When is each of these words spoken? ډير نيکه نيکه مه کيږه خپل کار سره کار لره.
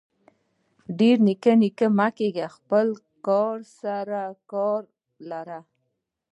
ډير 0.97 1.17
نيکه 1.27 1.53
نيکه 1.61 1.87
مه 1.97 2.07
کيږه 2.17 2.45
خپل 2.55 2.87
کار 3.27 3.57
سره 3.81 4.21
کار 4.51 4.81
لره. 5.29 5.59